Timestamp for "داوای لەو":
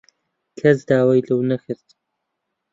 0.89-1.39